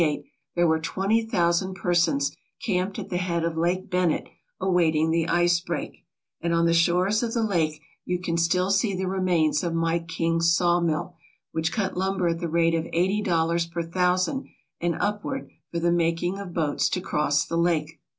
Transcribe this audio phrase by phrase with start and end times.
[0.01, 0.15] In the
[0.55, 4.29] spring of 1898 there were twenty thousand persons camped at the head of Lake Bennett
[4.59, 6.07] awaiting the ice break,
[6.41, 10.07] and on the shores of the lake you can still see the remains of Mike
[10.07, 11.15] King's sawmill,
[11.51, 14.47] which cut lumber at the rate of eighty dollars per thousand
[14.79, 17.99] and upward for the making of boats to cross the lake.